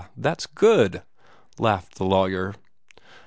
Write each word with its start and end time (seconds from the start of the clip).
That's 0.17 0.47
good!" 0.47 1.03
laughed 1.59 1.99
the 1.99 2.05
lawyer. 2.05 2.55